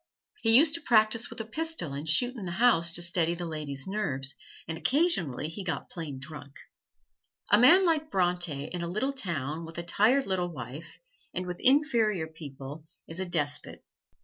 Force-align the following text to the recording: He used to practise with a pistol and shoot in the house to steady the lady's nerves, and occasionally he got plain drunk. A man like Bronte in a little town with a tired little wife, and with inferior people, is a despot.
He 0.41 0.57
used 0.57 0.73
to 0.73 0.81
practise 0.81 1.29
with 1.29 1.39
a 1.41 1.45
pistol 1.45 1.93
and 1.93 2.09
shoot 2.09 2.35
in 2.35 2.45
the 2.45 2.53
house 2.53 2.91
to 2.93 3.03
steady 3.03 3.35
the 3.35 3.45
lady's 3.45 3.85
nerves, 3.85 4.33
and 4.67 4.75
occasionally 4.75 5.47
he 5.47 5.63
got 5.63 5.91
plain 5.91 6.17
drunk. 6.17 6.55
A 7.51 7.59
man 7.59 7.85
like 7.85 8.09
Bronte 8.09 8.65
in 8.65 8.81
a 8.81 8.87
little 8.89 9.13
town 9.13 9.63
with 9.63 9.77
a 9.77 9.83
tired 9.83 10.25
little 10.25 10.51
wife, 10.51 10.97
and 11.35 11.45
with 11.45 11.59
inferior 11.59 12.25
people, 12.25 12.87
is 13.07 13.19
a 13.19 13.25
despot. 13.29 13.83